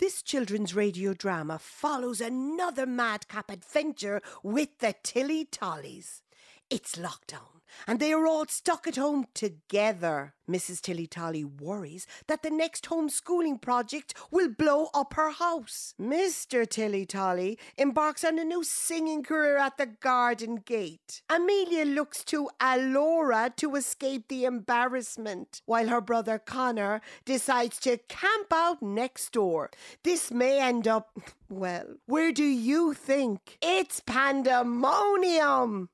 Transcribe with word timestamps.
This 0.00 0.22
children's 0.22 0.74
radio 0.74 1.12
drama 1.12 1.58
follows 1.58 2.22
another 2.22 2.86
madcap 2.86 3.50
adventure 3.50 4.22
with 4.42 4.78
the 4.78 4.94
Tilly 5.02 5.44
Tollies. 5.44 6.22
It's 6.70 6.94
lockdown, 6.94 7.59
and 7.86 8.00
they 8.00 8.12
are 8.12 8.26
all 8.26 8.46
stuck 8.46 8.86
at 8.86 8.96
home 8.96 9.26
together. 9.34 10.34
Mrs. 10.50 10.80
Tilly 10.80 11.06
Tolly 11.06 11.44
worries 11.44 12.06
that 12.26 12.42
the 12.42 12.50
next 12.50 12.86
homeschooling 12.86 13.60
project 13.60 14.14
will 14.30 14.48
blow 14.48 14.88
up 14.92 15.14
her 15.14 15.30
house. 15.30 15.94
Mr. 16.00 16.68
Tilly 16.68 17.06
Tolly 17.06 17.58
embarks 17.78 18.24
on 18.24 18.38
a 18.38 18.44
new 18.44 18.64
singing 18.64 19.22
career 19.22 19.58
at 19.58 19.76
the 19.76 19.86
garden 19.86 20.56
gate. 20.56 21.22
Amelia 21.30 21.84
looks 21.84 22.24
to 22.24 22.50
Alora 22.60 23.52
to 23.56 23.76
escape 23.76 24.26
the 24.28 24.44
embarrassment, 24.44 25.62
while 25.66 25.88
her 25.88 26.00
brother 26.00 26.38
Connor 26.38 27.00
decides 27.24 27.78
to 27.80 27.98
camp 28.08 28.52
out 28.52 28.82
next 28.82 29.32
door. 29.32 29.70
This 30.02 30.30
may 30.32 30.60
end 30.60 30.88
up, 30.88 31.16
well, 31.48 31.86
where 32.06 32.32
do 32.32 32.44
you 32.44 32.94
think? 32.94 33.56
It's 33.62 34.00
pandemonium! 34.00 35.90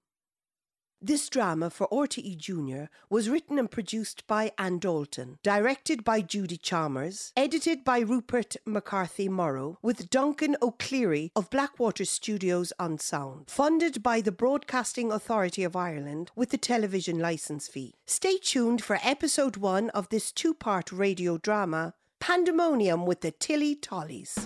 This 1.07 1.29
drama 1.29 1.71
for 1.71 1.87
RTE 1.87 2.37
Junior 2.37 2.91
was 3.09 3.31
written 3.31 3.61
and 3.61 3.71
produced 3.71 4.27
by 4.27 4.51
Anne 4.59 4.81
Dalton, 4.81 5.39
directed 5.45 6.03
by 6.03 6.21
Judy 6.21 6.57
Chalmers, 6.57 7.33
edited 7.37 7.85
by 7.85 8.01
Rupert 8.01 8.57
McCarthy 8.67 9.29
Morrow, 9.29 9.79
with 9.83 10.11
Duncan 10.11 10.57
O'Cleary 10.61 11.31
of 11.37 11.49
Blackwater 11.49 12.05
Studios 12.05 12.73
on 12.81 12.99
sound, 12.99 13.45
funded 13.49 14.03
by 14.03 14.21
the 14.21 14.33
Broadcasting 14.33 15.13
Authority 15.13 15.63
of 15.63 15.77
Ireland 15.77 16.33
with 16.35 16.51
the 16.51 16.59
television 16.59 17.21
licence 17.21 17.69
fee. 17.69 17.95
Stay 18.07 18.39
tuned 18.39 18.83
for 18.83 18.99
episode 19.05 19.57
one 19.57 19.91
of 19.91 20.09
this 20.09 20.33
two 20.33 20.55
part 20.55 20.91
radio 20.91 21.39
drama, 21.39 21.95
Pandemonium 22.19 23.07
with 23.07 23.21
the 23.21 23.31
Tilly 23.31 23.77
Tollies. 23.77 24.45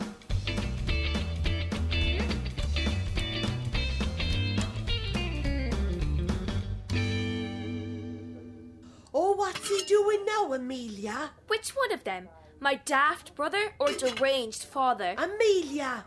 Oh, 9.23 9.33
what's 9.33 9.69
he 9.69 9.83
doing 9.83 10.25
now, 10.25 10.51
Amelia? 10.51 11.33
Which 11.47 11.77
one 11.77 11.93
of 11.93 12.05
them? 12.05 12.31
My 12.59 12.77
daft 12.87 13.35
brother 13.35 13.75
or 13.79 13.93
deranged 13.93 14.65
father? 14.65 15.15
Amelia! 15.19 16.07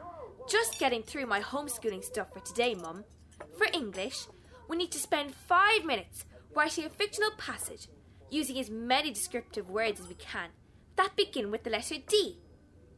Just 0.49 0.79
getting 0.79 1.03
through 1.03 1.27
my 1.27 1.39
homeschooling 1.39 2.03
stuff 2.03 2.33
for 2.33 2.39
today, 2.39 2.73
Mum. 2.73 3.03
For 3.55 3.67
English, 3.71 4.25
we 4.67 4.77
need 4.77 4.91
to 4.93 4.97
spend 4.97 5.35
five 5.35 5.85
minutes 5.85 6.25
writing 6.55 6.85
a 6.85 6.89
fictional 6.89 7.29
passage 7.37 7.87
using 8.31 8.57
as 8.57 8.71
many 8.71 9.11
descriptive 9.11 9.69
words 9.69 9.99
as 9.99 10.07
we 10.07 10.15
can 10.15 10.49
that 10.95 11.15
begin 11.15 11.51
with 11.51 11.63
the 11.63 11.69
letter 11.69 11.97
D. 12.07 12.39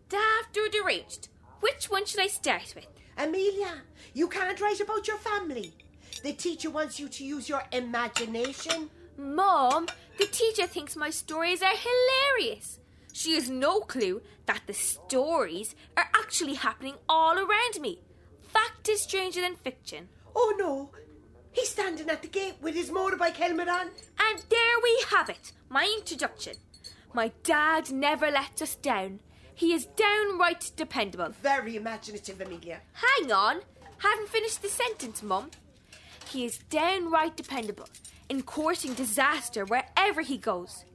Daft 0.08 0.58
or 0.58 0.70
deranged? 0.70 1.28
Which 1.60 1.90
one 1.90 2.06
should 2.06 2.22
I 2.22 2.28
start 2.28 2.72
with? 2.74 2.88
Amelia, 3.18 3.82
you 4.14 4.30
can't 4.30 4.62
write 4.62 4.80
about 4.80 5.10
your 5.10 5.18
family. 5.18 5.74
The 6.24 6.32
teacher 6.32 6.70
wants 6.70 7.02
you 7.02 7.10
to 7.10 7.26
use 7.26 7.50
your 7.50 7.64
imagination. 7.74 8.90
Mom, 9.18 9.88
the 10.18 10.26
teacher 10.26 10.68
thinks 10.68 10.96
my 10.96 11.10
stories 11.10 11.62
are 11.62 11.74
hilarious. 11.76 12.80
She 13.14 13.36
has 13.36 13.50
no 13.50 13.82
clue 13.82 14.22
that 14.46 14.62
the 14.68 14.74
stories 14.74 15.76
are 15.96 16.10
actually 16.16 16.56
happening 16.56 16.96
all 17.08 17.38
around 17.38 17.80
me. 17.80 18.02
Fact 18.42 18.90
is 18.90 19.02
stranger 19.02 19.42
than 19.42 19.56
fiction. 19.56 20.10
Oh 20.36 20.54
no, 20.58 20.92
he's 21.52 21.70
standing 21.70 22.10
at 22.10 22.22
the 22.22 22.28
gate 22.28 22.56
with 22.62 22.76
his 22.76 22.92
motorbike 22.92 23.36
helmet 23.36 23.70
on. 23.70 23.88
And 24.20 24.44
there 24.50 24.80
we 24.84 25.04
have 25.12 25.30
it, 25.30 25.54
my 25.70 25.92
introduction. 25.98 26.56
My 27.14 27.32
dad 27.44 27.92
never 27.92 28.30
lets 28.30 28.62
us 28.62 28.76
down. 28.76 29.20
He 29.54 29.74
is 29.74 29.86
downright 29.86 30.72
dependable. 30.76 31.30
Very 31.42 31.78
imaginative, 31.78 32.42
Amelia. 32.42 32.82
Hang 32.94 33.32
on, 33.32 33.62
haven't 34.00 34.30
finished 34.30 34.62
the 34.62 34.68
sentence, 34.68 35.24
Mum. 35.24 35.52
He 36.30 36.44
is 36.44 36.58
downright 36.70 37.38
dependable 37.38 37.88
in 38.30 38.44
courting 38.44 38.94
disaster 38.94 39.66
wherever 39.66 40.22
he 40.22 40.38
goes. 40.38 40.86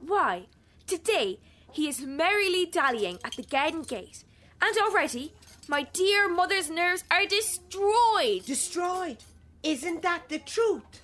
Why, 0.00 0.46
today 0.86 1.40
he 1.72 1.88
is 1.88 2.00
merrily 2.00 2.66
dallying 2.66 3.18
at 3.24 3.32
the 3.34 3.42
garden 3.42 3.82
gate, 3.82 4.24
and 4.60 4.76
already 4.78 5.32
my 5.68 5.82
dear 5.92 6.28
mother's 6.28 6.70
nerves 6.70 7.04
are 7.10 7.26
destroyed. 7.26 8.44
Destroyed. 8.46 9.18
Isn't 9.62 10.02
that 10.02 10.28
the 10.28 10.38
truth? 10.38 11.02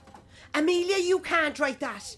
Amelia, 0.54 0.98
you 0.98 1.18
can't 1.18 1.58
write 1.58 1.80
that. 1.80 2.16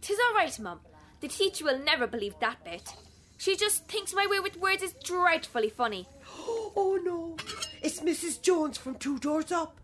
Tis 0.00 0.18
all 0.28 0.34
right, 0.34 0.58
Mum. 0.58 0.80
The 1.20 1.28
teacher 1.28 1.64
will 1.64 1.78
never 1.78 2.06
believe 2.06 2.34
that 2.40 2.64
bit. 2.64 2.94
She 3.38 3.56
just 3.56 3.86
thinks 3.88 4.14
my 4.14 4.26
way 4.26 4.38
with 4.38 4.58
words 4.58 4.82
is 4.82 4.94
dreadfully 5.02 5.70
funny. 5.70 6.06
Oh 6.76 7.00
no, 7.02 7.36
it's 7.82 7.98
Mrs. 7.98 8.40
Jones 8.40 8.78
from 8.78 8.94
Two 8.94 9.18
Doors 9.18 9.50
Up. 9.50 9.79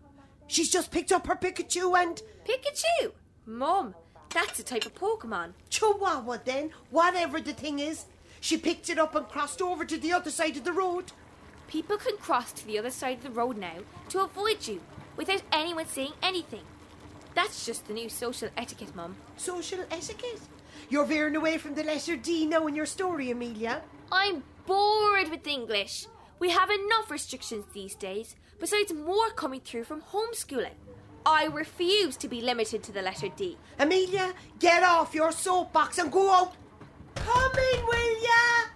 She's 0.47 0.69
just 0.69 0.91
picked 0.91 1.11
up 1.11 1.27
her 1.27 1.35
Pikachu 1.35 1.97
and. 1.97 2.21
Pikachu? 2.45 3.11
Mum, 3.45 3.95
that's 4.33 4.59
a 4.59 4.63
type 4.63 4.85
of 4.85 4.95
Pokemon. 4.95 5.53
Chihuahua, 5.69 6.37
then, 6.43 6.71
whatever 6.89 7.39
the 7.39 7.53
thing 7.53 7.79
is. 7.79 8.05
She 8.39 8.57
picked 8.57 8.89
it 8.89 8.99
up 8.99 9.15
and 9.15 9.27
crossed 9.27 9.61
over 9.61 9.83
to 9.85 9.97
the 9.97 10.13
other 10.13 10.31
side 10.31 10.57
of 10.57 10.63
the 10.63 10.71
road. 10.71 11.11
People 11.67 11.97
can 11.97 12.17
cross 12.17 12.51
to 12.53 12.65
the 12.65 12.79
other 12.79 12.91
side 12.91 13.17
of 13.17 13.23
the 13.23 13.29
road 13.29 13.57
now 13.57 13.79
to 14.09 14.21
avoid 14.21 14.67
you 14.67 14.81
without 15.17 15.41
anyone 15.51 15.87
saying 15.87 16.13
anything. 16.21 16.63
That's 17.35 17.65
just 17.65 17.87
the 17.87 17.93
new 17.93 18.09
social 18.09 18.49
etiquette, 18.55 18.95
Mum. 18.95 19.15
Social 19.35 19.79
etiquette? 19.91 20.41
You're 20.89 21.05
veering 21.05 21.35
away 21.35 21.57
from 21.57 21.75
the 21.75 21.83
letter 21.83 22.15
D 22.15 22.45
now 22.45 22.67
in 22.67 22.75
your 22.75 22.85
story, 22.85 23.31
Amelia. 23.31 23.81
I'm 24.11 24.43
bored 24.65 25.29
with 25.29 25.45
English. 25.45 26.07
We 26.39 26.51
have 26.51 26.69
enough 26.69 27.11
restrictions 27.11 27.65
these 27.73 27.95
days, 27.95 28.35
besides 28.59 28.93
more 28.93 29.29
coming 29.31 29.61
through 29.61 29.83
from 29.83 30.01
homeschooling. 30.01 30.75
I 31.25 31.45
refuse 31.45 32.15
to 32.17 32.27
be 32.27 32.41
limited 32.41 32.83
to 32.83 32.91
the 32.91 33.01
letter 33.01 33.27
D. 33.35 33.57
Amelia, 33.79 34.33
get 34.59 34.83
off 34.83 35.13
your 35.13 35.31
soapbox 35.31 35.97
and 35.97 36.11
go 36.11 36.31
out. 36.31 36.53
Come 37.15 37.51
in, 37.73 37.85
will 37.85 38.23
ya? 38.23 38.67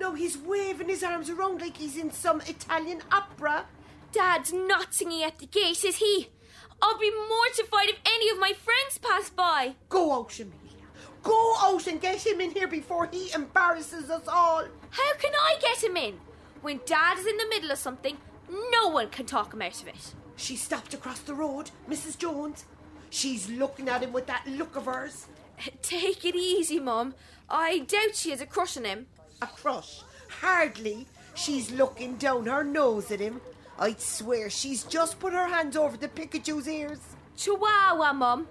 No, 0.00 0.14
he's 0.14 0.36
waving 0.36 0.88
his 0.88 1.02
arms 1.02 1.30
around 1.30 1.60
like 1.60 1.76
he's 1.76 1.96
in 1.96 2.10
some 2.10 2.40
Italian 2.42 3.02
opera. 3.10 3.66
Dad's 4.12 4.52
not 4.52 4.94
singing 4.94 5.22
at 5.22 5.38
the 5.38 5.46
gate, 5.46 5.82
is 5.84 5.96
he? 5.96 6.28
I'll 6.80 6.98
be 6.98 7.10
mortified 7.10 7.88
if 7.88 7.98
any 8.06 8.30
of 8.30 8.38
my 8.38 8.52
friends 8.52 8.98
pass 8.98 9.30
by. 9.30 9.74
Go 9.88 10.12
out, 10.12 10.38
Amelia. 10.38 10.86
Go 11.22 11.54
out 11.60 11.86
and 11.86 12.00
get 12.00 12.24
him 12.24 12.40
in 12.40 12.50
here 12.50 12.68
before 12.68 13.08
he 13.10 13.32
embarrasses 13.32 14.10
us 14.10 14.28
all. 14.28 14.64
How 14.90 15.14
can 15.18 15.32
I 15.34 15.56
get 15.60 15.82
him 15.82 15.96
in? 15.96 16.20
When 16.60 16.80
Dad 16.86 17.18
is 17.18 17.26
in 17.26 17.36
the 17.36 17.48
middle 17.48 17.70
of 17.70 17.78
something, 17.78 18.16
no 18.72 18.88
one 18.88 19.10
can 19.10 19.26
talk 19.26 19.54
him 19.54 19.62
out 19.62 19.80
of 19.80 19.88
it. 19.88 20.14
She 20.36 20.56
stopped 20.56 20.94
across 20.94 21.20
the 21.20 21.34
road, 21.34 21.70
Mrs. 21.88 22.18
Jones. 22.18 22.64
She's 23.10 23.48
looking 23.48 23.88
at 23.88 24.02
him 24.02 24.12
with 24.12 24.26
that 24.26 24.44
look 24.46 24.76
of 24.76 24.86
hers. 24.86 25.26
Take 25.82 26.24
it 26.24 26.34
easy, 26.34 26.78
Mum. 26.78 27.14
I 27.48 27.80
doubt 27.80 28.14
she 28.14 28.30
has 28.30 28.40
a 28.40 28.46
crush 28.46 28.76
on 28.76 28.84
him. 28.84 29.06
A 29.40 29.46
crush? 29.46 30.02
Hardly. 30.40 31.06
She's 31.34 31.70
looking 31.70 32.16
down 32.16 32.46
her 32.46 32.64
nose 32.64 33.10
at 33.10 33.20
him. 33.20 33.40
I'd 33.78 34.00
swear 34.00 34.50
she's 34.50 34.82
just 34.84 35.20
put 35.20 35.32
her 35.32 35.46
hands 35.46 35.76
over 35.76 35.96
the 35.96 36.08
Pikachu's 36.08 36.68
ears. 36.68 36.98
Chihuahua, 37.36 38.12
Mum. 38.12 38.48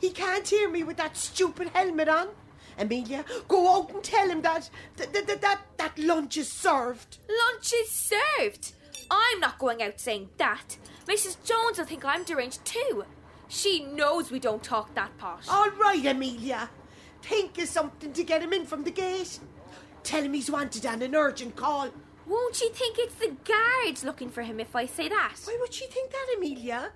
He 0.00 0.10
can't 0.10 0.48
hear 0.48 0.68
me 0.68 0.82
with 0.82 0.96
that 0.96 1.16
stupid 1.16 1.68
helmet 1.74 2.08
on. 2.08 2.28
Amelia, 2.78 3.24
go 3.48 3.76
out 3.76 3.90
and 3.90 4.02
tell 4.02 4.28
him 4.28 4.42
that 4.42 4.70
that, 4.96 5.12
that, 5.12 5.40
that, 5.40 5.60
that 5.76 5.98
lunch 5.98 6.36
is 6.36 6.50
served. 6.50 7.18
Lunch 7.28 7.72
is 7.74 7.90
served. 7.90 8.72
I'm 9.10 9.40
not 9.40 9.58
going 9.58 9.82
out 9.82 10.00
saying 10.00 10.28
that. 10.38 10.76
Mrs. 11.06 11.42
Jones 11.44 11.78
will 11.78 11.86
think 11.86 12.04
I'm 12.04 12.24
deranged 12.24 12.64
too. 12.64 13.04
She 13.48 13.84
knows 13.84 14.30
we 14.30 14.38
don't 14.38 14.62
talk 14.62 14.94
that 14.94 15.16
posh. 15.16 15.48
All 15.48 15.70
right, 15.70 16.04
Amelia. 16.04 16.68
Think 17.22 17.58
of 17.58 17.68
something 17.68 18.12
to 18.12 18.22
get 18.22 18.42
him 18.42 18.52
in 18.52 18.66
from 18.66 18.84
the 18.84 18.90
gate. 18.90 19.38
Tell 20.02 20.22
him 20.22 20.34
he's 20.34 20.50
wanted 20.50 20.84
on 20.86 21.02
an 21.02 21.14
urgent 21.14 21.56
call. 21.56 21.88
Won't 22.26 22.56
she 22.56 22.68
think 22.68 22.96
it's 22.98 23.14
the 23.14 23.34
guards 23.44 24.04
looking 24.04 24.28
for 24.28 24.42
him 24.42 24.60
if 24.60 24.76
I 24.76 24.84
say 24.84 25.08
that? 25.08 25.36
Why 25.44 25.56
would 25.60 25.72
she 25.72 25.86
think 25.86 26.10
that, 26.10 26.34
Amelia? 26.36 26.92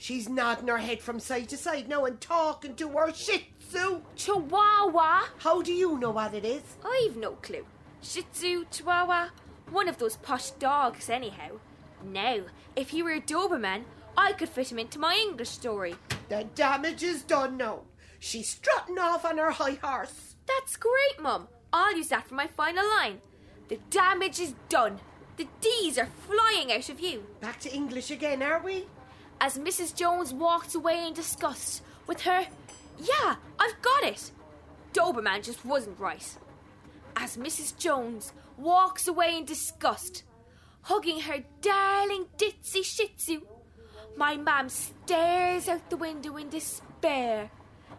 She's 0.00 0.30
nodding 0.30 0.68
her 0.68 0.78
head 0.78 1.02
from 1.02 1.20
side 1.20 1.50
to 1.50 1.58
side 1.58 1.86
now 1.86 2.06
and 2.06 2.18
talking 2.18 2.74
to 2.76 2.88
her 2.88 3.12
Shih 3.12 3.48
Tzu. 3.68 4.00
Chihuahua? 4.16 5.24
How 5.36 5.60
do 5.60 5.74
you 5.74 5.98
know 5.98 6.10
what 6.10 6.32
it 6.32 6.42
is? 6.42 6.62
I've 6.82 7.18
no 7.18 7.32
clue. 7.32 7.66
Shih 8.00 8.22
Tzu, 8.32 8.64
Chihuahua, 8.70 9.28
one 9.68 9.90
of 9.90 9.98
those 9.98 10.16
posh 10.16 10.52
dogs, 10.52 11.10
anyhow. 11.10 11.58
Now, 12.02 12.38
if 12.76 12.88
he 12.88 13.02
were 13.02 13.12
a 13.12 13.20
Doberman, 13.20 13.82
I 14.16 14.32
could 14.32 14.48
fit 14.48 14.72
him 14.72 14.78
into 14.78 14.98
my 14.98 15.16
English 15.20 15.50
story. 15.50 15.96
The 16.30 16.44
damage 16.54 17.02
is 17.02 17.22
done 17.22 17.58
now. 17.58 17.80
She's 18.18 18.48
strutting 18.48 18.98
off 18.98 19.26
on 19.26 19.36
her 19.36 19.50
high 19.50 19.78
horse. 19.82 20.34
That's 20.46 20.78
great, 20.78 21.20
Mum. 21.20 21.46
I'll 21.74 21.94
use 21.94 22.08
that 22.08 22.26
for 22.26 22.34
my 22.36 22.46
final 22.46 22.88
line. 22.88 23.18
The 23.68 23.78
damage 23.90 24.40
is 24.40 24.54
done. 24.70 24.98
The 25.36 25.46
D's 25.60 25.98
are 25.98 26.08
flying 26.26 26.72
out 26.72 26.88
of 26.88 27.00
you. 27.00 27.26
Back 27.40 27.60
to 27.60 27.74
English 27.74 28.10
again, 28.10 28.42
are 28.42 28.62
we? 28.64 28.86
As 29.40 29.58
Mrs. 29.58 29.94
Jones 29.94 30.34
walked 30.34 30.74
away 30.74 31.06
in 31.06 31.14
disgust 31.14 31.82
with 32.06 32.20
her, 32.22 32.46
yeah, 32.98 33.36
I've 33.58 33.80
got 33.82 34.04
it. 34.04 34.30
Doberman 34.92 35.42
just 35.42 35.64
wasn't 35.64 35.98
right. 35.98 36.36
as 37.16 37.36
Mrs. 37.36 37.76
Jones 37.76 38.32
walks 38.56 39.06
away 39.08 39.36
in 39.36 39.44
disgust, 39.44 40.24
hugging 40.82 41.20
her 41.20 41.44
darling 41.60 42.26
Ditsy 42.36 42.84
Shih 42.84 43.08
Tzu. 43.16 43.40
My 44.16 44.36
mam 44.36 44.68
stares 44.68 45.68
out 45.68 45.88
the 45.90 45.96
window 45.96 46.36
in 46.36 46.48
despair. 46.48 47.50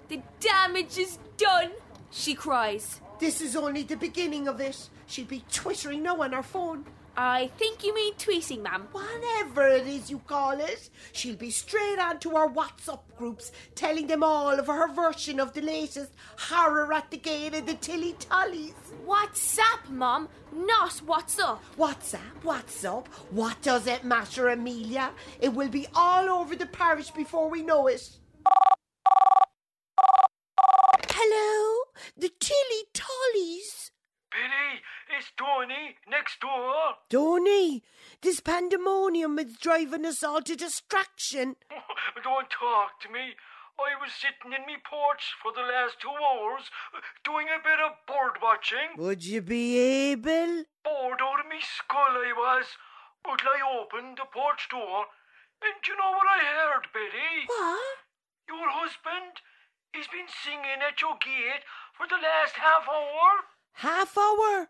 The 0.09 0.21
damage 0.39 0.97
is 0.97 1.17
done, 1.37 1.71
she 2.09 2.33
cries. 2.35 2.99
This 3.19 3.41
is 3.41 3.55
only 3.55 3.83
the 3.83 3.95
beginning 3.95 4.47
of 4.47 4.59
it. 4.59 4.89
She'll 5.07 5.25
be 5.25 5.43
twittering 5.51 6.03
now 6.03 6.21
on 6.21 6.33
her 6.33 6.43
phone. 6.43 6.85
I 7.15 7.47
think 7.57 7.83
you 7.83 7.93
mean 7.93 8.13
tweeting, 8.13 8.61
ma'am. 8.63 8.87
Whatever 8.91 9.67
it 9.67 9.85
is 9.85 10.09
you 10.09 10.19
call 10.19 10.59
it, 10.59 10.89
she'll 11.11 11.35
be 11.35 11.51
straight 11.51 11.99
onto 11.99 12.35
our 12.35 12.47
WhatsApp 12.47 13.01
groups 13.17 13.51
telling 13.75 14.07
them 14.07 14.23
all 14.23 14.57
of 14.57 14.67
her 14.67 14.91
version 14.93 15.39
of 15.39 15.53
the 15.53 15.61
latest 15.61 16.13
horror 16.37 16.91
at 16.93 17.11
the 17.11 17.17
gate 17.17 17.53
of 17.53 17.65
the 17.65 17.73
Tilly 17.73 18.13
Tollies. 18.13 18.73
WhatsApp, 19.05 19.89
Mum, 19.89 20.29
not 20.53 20.93
what's 21.05 21.37
up. 21.37 21.61
WhatsApp, 21.77 22.41
WhatsApp, 22.43 23.07
what 23.29 23.61
does 23.61 23.87
it 23.87 24.05
matter, 24.05 24.47
Amelia? 24.47 25.11
It 25.41 25.53
will 25.53 25.69
be 25.69 25.87
all 25.93 26.29
over 26.29 26.55
the 26.55 26.65
parish 26.65 27.11
before 27.11 27.49
we 27.49 27.61
know 27.61 27.87
it. 27.87 28.09
Hello, 31.09 31.83
the 32.17 32.31
Tilly 32.39 32.83
Tollies. 32.93 33.90
Billy, 34.31 34.79
it's 35.17 35.31
Donny 35.37 35.97
next 36.09 36.39
door. 36.39 36.95
Donny, 37.09 37.83
this 38.21 38.39
pandemonium 38.39 39.37
is 39.39 39.57
driving 39.59 40.05
us 40.05 40.23
all 40.23 40.41
to 40.41 40.55
distraction. 40.55 41.55
Don't 42.23 42.49
talk 42.49 43.01
to 43.03 43.09
me. 43.11 43.35
I 43.75 43.99
was 43.99 44.13
sitting 44.13 44.53
in 44.55 44.65
me 44.65 44.79
porch 44.87 45.35
for 45.41 45.51
the 45.51 45.67
last 45.67 45.99
two 45.99 46.15
hours 46.15 46.71
uh, 46.95 47.01
doing 47.23 47.47
a 47.51 47.59
bit 47.59 47.79
of 47.83 47.99
bird 48.07 48.39
watching. 48.41 48.95
Would 48.97 49.25
you 49.25 49.41
be 49.41 49.77
able? 50.11 50.63
Bored 50.83 51.19
out 51.19 51.43
of 51.43 51.49
me 51.51 51.59
skull 51.59 52.15
I 52.15 52.31
was. 52.31 52.77
But 53.23 53.41
I 53.43 53.59
opened 53.59 54.17
the 54.17 54.25
porch 54.31 54.69
door 54.69 55.11
and 55.61 55.77
you 55.85 55.93
know 55.93 56.11
what 56.17 56.25
I 56.25 56.41
heard, 56.41 56.89
Betty? 56.89 57.45
What? 57.45 57.97
Your 58.49 58.69
husband, 58.69 59.45
he's 59.93 60.09
been 60.09 60.29
singing 60.29 60.81
at 60.81 61.01
your 61.01 61.17
gate 61.21 61.61
for 61.93 62.09
the 62.09 62.17
last 62.17 62.57
half 62.57 62.89
hour. 62.89 63.45
Half 63.73 64.17
hour? 64.17 64.69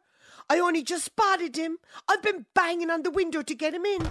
I 0.50 0.59
only 0.59 0.83
just 0.83 1.06
spotted 1.06 1.56
him. 1.56 1.77
I've 2.07 2.21
been 2.21 2.45
banging 2.53 2.89
on 2.89 3.03
the 3.03 3.12
window 3.12 3.42
to 3.42 3.56
get 3.56 3.74
him 3.74 3.86
in. 3.86 4.01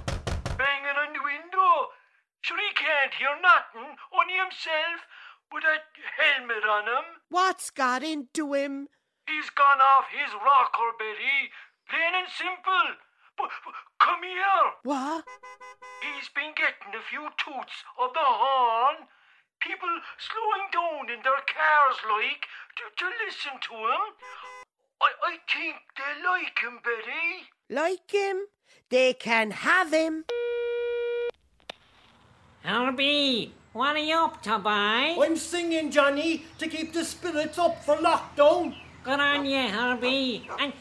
Banging 0.56 0.96
on 0.96 1.12
the 1.12 1.24
window. 1.24 1.92
Sure 2.40 2.56
he 2.56 2.72
can't 2.74 3.12
hear 3.14 3.36
nothing, 3.42 3.96
only 4.16 4.34
himself, 4.40 5.04
with 5.52 5.62
that 5.64 5.84
helmet 6.16 6.64
on 6.64 6.88
him. 6.88 7.04
What's 7.28 7.70
got 7.70 8.02
into 8.02 8.54
him? 8.54 8.88
He's 9.26 9.50
gone 9.50 9.80
off 9.80 10.08
his 10.08 10.32
rocker, 10.32 10.90
Betty. 10.98 11.52
Plain 11.88 12.24
and 12.24 12.28
simple. 12.32 12.96
But, 13.36 13.50
but 13.64 13.76
come 14.00 14.22
here. 14.24 14.64
What? 14.84 15.24
He's 16.00 16.28
been 16.32 16.56
getting 16.56 16.96
a 16.96 17.04
few 17.08 17.28
toots 17.36 17.84
of 18.00 18.12
the 18.16 18.24
horn. 18.24 19.08
People 19.60 19.92
slowing 20.16 20.66
down 20.72 21.12
in 21.12 21.20
their 21.20 21.44
cars, 21.44 21.98
like, 22.08 22.48
to, 22.80 22.84
to 22.88 23.06
listen 23.20 23.60
to 23.68 23.74
him. 23.76 24.04
I, 25.02 25.08
I 25.24 25.36
think 25.52 25.76
they 25.96 26.12
like 26.28 26.58
him, 26.58 26.78
Betty. 26.84 27.48
Like 27.70 28.10
him? 28.10 28.46
They 28.90 29.14
can 29.14 29.50
have 29.50 29.92
him. 29.92 30.24
Herbie, 32.62 33.54
what 33.72 33.96
are 33.96 33.98
you 33.98 34.16
up 34.16 34.42
to, 34.42 34.58
boy? 34.58 34.70
I'm 34.70 35.36
singing, 35.36 35.90
Johnny, 35.90 36.44
to 36.58 36.68
keep 36.68 36.92
the 36.92 37.04
spirits 37.04 37.58
up 37.58 37.82
for 37.84 37.96
lockdown. 37.96 38.74
Good 39.02 39.20
on 39.20 39.46
you, 39.46 39.68
Herbie. 39.68 40.48
And 40.58 40.74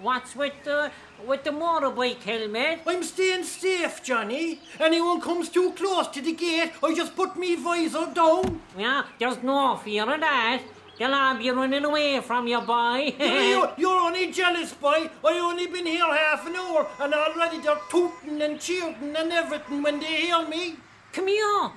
what's 0.00 0.36
with 0.36 0.52
the 0.62 0.92
with 1.26 1.42
the 1.42 1.50
motorbike 1.50 2.22
helmet? 2.22 2.80
I'm 2.86 3.02
staying 3.02 3.42
safe, 3.42 4.02
Johnny. 4.04 4.60
Anyone 4.78 5.20
comes 5.20 5.48
too 5.48 5.72
close 5.72 6.06
to 6.08 6.20
the 6.20 6.34
gate, 6.34 6.70
I 6.82 6.94
just 6.94 7.16
put 7.16 7.36
me 7.36 7.56
visor 7.56 8.06
down. 8.14 8.60
Yeah, 8.78 9.04
there's 9.18 9.42
no 9.42 9.76
fear 9.76 10.04
of 10.04 10.20
that. 10.20 10.62
All 11.00 11.38
be 11.38 11.50
running 11.50 11.84
away 11.84 12.20
from 12.20 12.46
your 12.46 12.62
boy. 12.62 13.14
you, 13.18 13.68
you're 13.76 14.00
only 14.00 14.30
jealous, 14.30 14.72
boy. 14.74 15.10
I 15.24 15.38
only 15.38 15.66
been 15.66 15.86
here 15.86 16.06
half 16.06 16.46
an 16.46 16.54
hour, 16.54 16.86
and 17.00 17.12
already 17.12 17.58
they're 17.60 17.80
tooting 17.90 18.40
and 18.40 18.60
cheering 18.60 19.14
and 19.16 19.32
everything 19.32 19.82
when 19.82 19.98
they 19.98 20.26
hear 20.26 20.46
me. 20.46 20.76
Come 21.12 21.26
here. 21.26 21.70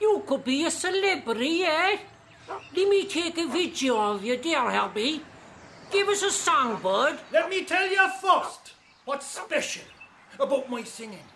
You 0.00 0.22
could 0.26 0.44
be 0.44 0.64
a 0.64 0.70
celebrity 0.70 1.62
eh? 1.64 1.96
Let 2.48 2.88
me 2.88 3.06
take 3.06 3.38
a 3.38 3.46
video 3.46 3.96
of 3.96 4.24
you, 4.24 4.36
dear 4.36 4.70
Herbie. 4.70 5.22
Give 5.90 6.08
us 6.08 6.22
a 6.22 6.30
song, 6.30 6.80
bud. 6.82 7.18
Let 7.32 7.48
me 7.48 7.64
tell 7.64 7.88
you 7.88 8.08
first 8.20 8.74
what's 9.04 9.26
special 9.26 9.84
about 10.38 10.70
my 10.70 10.84
singing. 10.84 11.26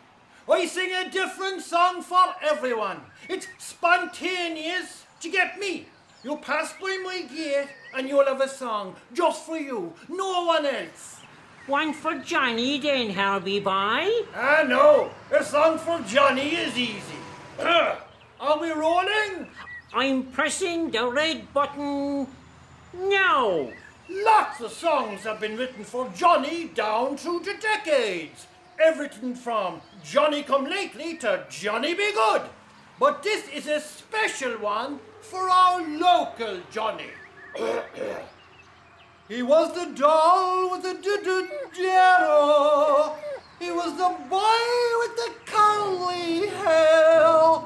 I 0.48 0.66
sing 0.66 0.92
a 0.92 1.10
different 1.10 1.62
song 1.62 2.02
for 2.02 2.24
everyone. 2.40 3.00
It's 3.28 3.48
spontaneous. 3.58 5.04
Do 5.20 5.28
you 5.28 5.34
get 5.34 5.58
me? 5.58 5.86
You 6.26 6.36
pass 6.38 6.74
by 6.82 7.00
my 7.04 7.22
gate 7.22 7.68
and 7.94 8.08
you'll 8.08 8.26
have 8.26 8.40
a 8.40 8.48
song 8.48 8.96
just 9.12 9.46
for 9.46 9.56
you, 9.56 9.92
no 10.08 10.44
one 10.44 10.66
else. 10.66 11.20
One 11.68 11.92
for 11.92 12.16
Johnny, 12.18 12.80
then, 12.80 13.10
Herbie 13.10 13.60
boy. 13.60 14.08
Ah, 14.34 14.64
no. 14.66 15.12
A 15.30 15.44
song 15.44 15.78
for 15.78 16.00
Johnny 16.00 16.48
is 16.48 16.76
easy. 16.76 17.20
Are 17.60 18.58
we 18.60 18.72
rolling? 18.72 19.46
I'm 19.94 20.24
pressing 20.24 20.90
the 20.90 21.06
red 21.06 21.54
button 21.54 22.26
now. 22.92 23.68
Lots 24.10 24.60
of 24.62 24.72
songs 24.72 25.22
have 25.22 25.38
been 25.38 25.56
written 25.56 25.84
for 25.84 26.10
Johnny 26.12 26.64
down 26.64 27.18
through 27.18 27.44
the 27.44 27.54
decades. 27.54 28.48
Everything 28.82 29.36
from 29.36 29.80
Johnny 30.02 30.42
Come 30.42 30.64
Lately 30.64 31.18
to 31.18 31.44
Johnny 31.48 31.94
B. 31.94 32.10
Goode. 32.12 32.50
But 32.98 33.22
this 33.22 33.48
is 33.50 33.68
a 33.68 33.80
special 33.80 34.58
one 34.58 34.98
for 35.30 35.48
our 35.48 35.82
local 35.82 36.60
Johnny. 36.70 37.10
he 39.28 39.42
was 39.42 39.74
the 39.74 39.92
doll 39.94 40.70
with 40.70 40.82
the 40.82 40.94
do-do-do. 40.94 41.96
He 43.58 43.72
was 43.72 43.92
the 43.96 44.12
boy 44.30 44.66
with 45.00 45.14
the 45.22 45.30
curly 45.46 46.46
hair. 46.46 47.60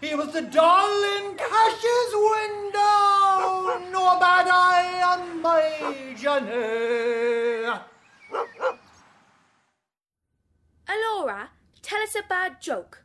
He 0.00 0.14
was 0.14 0.32
the 0.32 0.42
doll 0.42 1.02
in 1.16 1.36
Cash's 1.36 2.12
window. 2.14 3.90
No 3.90 4.18
bad 4.20 4.48
eye 4.48 5.02
on 5.12 5.40
my 5.40 6.14
Johnny. 6.16 7.64
Alora, 10.88 11.50
tell 11.82 12.02
us 12.02 12.14
a 12.16 12.22
bad 12.28 12.60
joke. 12.60 13.04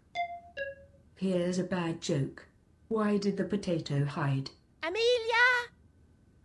Here's 1.15 1.57
a 1.57 1.63
bad 1.63 2.01
joke. 2.01 2.48
Why 2.93 3.17
did 3.17 3.38
the 3.38 3.43
potato 3.43 4.05
hide? 4.05 4.51
Amelia! 4.83 5.71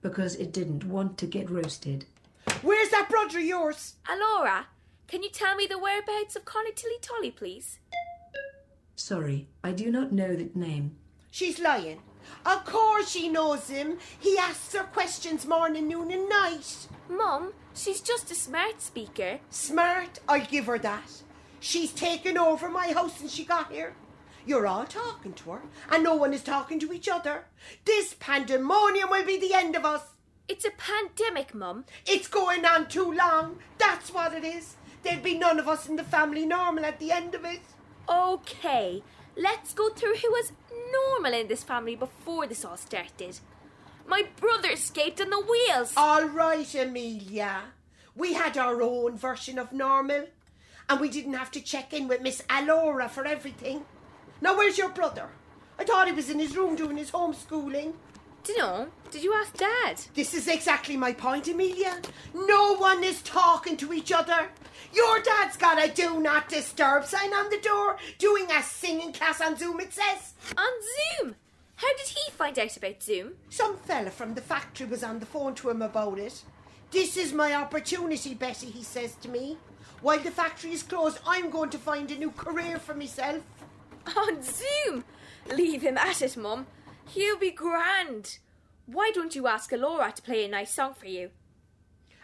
Because 0.00 0.34
it 0.36 0.50
didn't 0.50 0.82
want 0.82 1.18
to 1.18 1.26
get 1.26 1.50
roasted. 1.50 2.06
Where's 2.62 2.88
that 2.88 3.10
brother 3.10 3.40
of 3.40 3.44
yours? 3.44 3.96
Alora, 4.10 4.68
can 5.08 5.22
you 5.22 5.28
tell 5.28 5.56
me 5.56 5.66
the 5.66 5.78
whereabouts 5.78 6.36
of 6.36 6.46
Connie 6.46 6.72
Tilly 6.72 6.96
Tolly, 7.02 7.30
please? 7.30 7.80
Sorry, 8.96 9.46
I 9.62 9.72
do 9.72 9.90
not 9.90 10.10
know 10.10 10.34
that 10.36 10.56
name. 10.56 10.96
She's 11.30 11.60
lying. 11.60 12.00
Of 12.46 12.64
course 12.64 13.10
she 13.10 13.28
knows 13.28 13.68
him. 13.68 13.98
He 14.18 14.38
asks 14.38 14.72
her 14.72 14.84
questions 14.84 15.46
morning, 15.46 15.86
noon, 15.86 16.10
and 16.10 16.30
night. 16.30 16.88
Mum, 17.10 17.52
she's 17.74 18.00
just 18.00 18.30
a 18.30 18.34
smart 18.34 18.80
speaker. 18.80 19.38
Smart, 19.50 20.20
I'll 20.26 20.46
give 20.46 20.64
her 20.64 20.78
that. 20.78 21.10
She's 21.60 21.92
taken 21.92 22.38
over 22.38 22.70
my 22.70 22.90
house 22.94 23.18
since 23.18 23.34
she 23.34 23.44
got 23.44 23.70
here. 23.70 23.94
You're 24.48 24.66
all 24.66 24.86
talking 24.86 25.34
to 25.34 25.50
her, 25.50 25.62
and 25.90 26.02
no 26.02 26.14
one 26.14 26.32
is 26.32 26.42
talking 26.42 26.80
to 26.80 26.90
each 26.90 27.06
other. 27.06 27.44
This 27.84 28.16
pandemonium 28.18 29.10
will 29.10 29.26
be 29.26 29.38
the 29.38 29.52
end 29.52 29.76
of 29.76 29.84
us. 29.84 30.00
It's 30.48 30.64
a 30.64 30.70
pandemic, 30.70 31.54
Mum. 31.54 31.84
It's 32.06 32.28
going 32.28 32.64
on 32.64 32.88
too 32.88 33.12
long. 33.12 33.58
That's 33.76 34.10
what 34.10 34.32
it 34.32 34.44
is. 34.44 34.76
There'd 35.02 35.22
be 35.22 35.36
none 35.36 35.58
of 35.58 35.68
us 35.68 35.86
in 35.86 35.96
the 35.96 36.02
family 36.02 36.46
normal 36.46 36.86
at 36.86 36.98
the 36.98 37.12
end 37.12 37.34
of 37.34 37.44
it. 37.44 37.60
Okay, 38.08 39.02
let's 39.36 39.74
go 39.74 39.90
through 39.90 40.14
who 40.14 40.30
was 40.30 40.52
normal 40.90 41.38
in 41.38 41.48
this 41.48 41.62
family 41.62 41.94
before 41.94 42.46
this 42.46 42.64
all 42.64 42.78
started. 42.78 43.40
My 44.06 44.22
brother 44.40 44.70
escaped 44.70 45.20
on 45.20 45.28
the 45.28 45.40
wheels. 45.42 45.92
All 45.94 46.24
right, 46.24 46.74
Amelia. 46.74 47.64
We 48.16 48.32
had 48.32 48.56
our 48.56 48.80
own 48.80 49.18
version 49.18 49.58
of 49.58 49.74
normal, 49.74 50.28
and 50.88 51.00
we 51.00 51.10
didn't 51.10 51.34
have 51.34 51.50
to 51.50 51.60
check 51.60 51.92
in 51.92 52.08
with 52.08 52.22
Miss 52.22 52.42
Alora 52.48 53.10
for 53.10 53.26
everything. 53.26 53.84
Now, 54.40 54.56
where's 54.56 54.78
your 54.78 54.90
brother? 54.90 55.28
I 55.78 55.84
thought 55.84 56.08
he 56.08 56.12
was 56.12 56.30
in 56.30 56.38
his 56.38 56.56
room 56.56 56.76
doing 56.76 56.96
his 56.96 57.10
homeschooling. 57.10 57.94
Dunno. 58.44 58.88
Did 59.10 59.22
you 59.22 59.34
ask 59.34 59.56
Dad? 59.56 60.00
This 60.14 60.32
is 60.32 60.48
exactly 60.48 60.96
my 60.96 61.12
point, 61.12 61.48
Amelia. 61.48 62.00
No 62.34 62.76
one 62.76 63.04
is 63.04 63.22
talking 63.22 63.76
to 63.78 63.92
each 63.92 64.12
other. 64.12 64.48
Your 64.92 65.20
dad's 65.22 65.56
got 65.56 65.82
a 65.82 65.92
do 65.92 66.20
not 66.20 66.48
disturb 66.48 67.04
sign 67.04 67.32
on 67.34 67.50
the 67.50 67.58
door, 67.58 67.98
doing 68.18 68.46
a 68.50 68.62
singing 68.62 69.12
class 69.12 69.40
on 69.40 69.56
Zoom, 69.56 69.80
it 69.80 69.92
says. 69.92 70.34
On 70.56 70.72
Zoom. 71.20 71.34
How 71.76 71.88
did 71.96 72.08
he 72.08 72.30
find 72.32 72.58
out 72.58 72.76
about 72.76 73.02
Zoom? 73.02 73.34
Some 73.50 73.76
fella 73.76 74.10
from 74.10 74.34
the 74.34 74.40
factory 74.40 74.86
was 74.86 75.04
on 75.04 75.20
the 75.20 75.26
phone 75.26 75.54
to 75.56 75.70
him 75.70 75.82
about 75.82 76.18
it. 76.18 76.42
This 76.90 77.16
is 77.16 77.32
my 77.32 77.54
opportunity, 77.54 78.34
Betty, 78.34 78.70
he 78.70 78.82
says 78.82 79.14
to 79.16 79.28
me. 79.28 79.58
While 80.00 80.20
the 80.20 80.30
factory 80.30 80.72
is 80.72 80.82
closed, 80.82 81.18
I'm 81.26 81.50
going 81.50 81.70
to 81.70 81.78
find 81.78 82.10
a 82.10 82.18
new 82.18 82.30
career 82.30 82.78
for 82.78 82.94
myself. 82.94 83.42
On 84.16 84.38
oh, 84.38 84.40
Zoom! 84.40 85.04
Leave 85.54 85.82
him 85.82 85.98
at 85.98 86.22
it, 86.22 86.36
Mum. 86.36 86.66
He'll 87.08 87.38
be 87.38 87.50
grand. 87.50 88.38
Why 88.86 89.10
don't 89.12 89.34
you 89.34 89.46
ask 89.46 89.70
Alora 89.70 90.12
to 90.12 90.22
play 90.22 90.44
a 90.44 90.48
nice 90.48 90.72
song 90.72 90.94
for 90.94 91.06
you? 91.06 91.30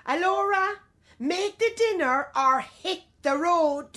Alora, 0.07 0.77
make 1.19 1.59
the 1.59 1.73
dinner 1.77 2.29
or 2.35 2.61
hit 2.61 3.03
the 3.21 3.37
road. 3.37 3.89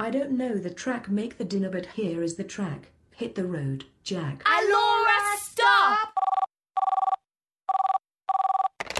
I 0.00 0.10
don't 0.10 0.32
know 0.32 0.58
the 0.58 0.70
track 0.70 1.08
make 1.08 1.38
the 1.38 1.44
dinner, 1.44 1.70
but 1.70 1.86
here 1.86 2.20
is 2.20 2.34
the 2.34 2.44
track. 2.44 2.90
Hit 3.14 3.36
the 3.36 3.46
road, 3.46 3.84
Jack. 4.02 4.42
Alora, 4.44 5.38
stop! 5.38 6.14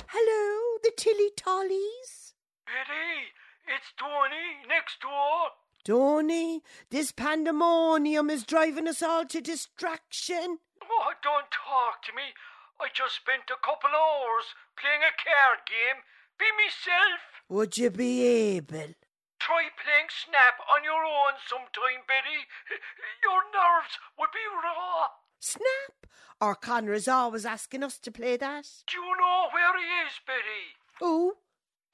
Hello, 0.06 0.78
the 0.84 0.92
Tilly 0.96 1.30
Tollies. 1.36 2.34
Betty, 2.64 3.32
it's 3.66 3.92
Donny 3.98 4.68
next 4.68 5.00
door. 5.00 5.50
Donny, 5.86 6.64
this 6.90 7.12
pandemonium 7.12 8.28
is 8.28 8.42
driving 8.42 8.88
us 8.88 9.04
all 9.04 9.24
to 9.26 9.40
distraction. 9.40 10.58
Oh, 10.82 11.12
don't 11.22 11.46
talk 11.54 12.02
to 12.02 12.12
me. 12.12 12.34
I 12.82 12.88
just 12.92 13.14
spent 13.14 13.46
a 13.46 13.64
couple 13.64 13.94
hours 13.94 14.50
playing 14.74 15.06
a 15.06 15.14
card 15.14 15.62
game. 15.62 16.02
Be 16.42 16.50
myself. 16.58 17.22
Would 17.48 17.78
you 17.78 17.90
be 17.90 18.26
able? 18.26 18.98
Try 19.38 19.70
playing 19.78 20.10
Snap 20.10 20.58
on 20.66 20.82
your 20.82 21.06
own 21.06 21.38
sometime, 21.46 22.02
Betty. 22.10 22.50
Your 23.22 23.46
nerves 23.54 23.94
would 24.18 24.34
be 24.34 24.42
raw. 24.50 25.06
Snap? 25.38 26.10
Or 26.40 26.56
Connor 26.56 26.94
is 26.94 27.06
always 27.06 27.46
asking 27.46 27.84
us 27.84 28.00
to 28.00 28.10
play 28.10 28.36
that. 28.36 28.66
Do 28.88 28.98
you 28.98 29.14
know 29.20 29.46
where 29.54 29.78
he 29.78 29.86
is, 30.02 30.18
Betty? 30.26 30.74
Who? 30.98 31.36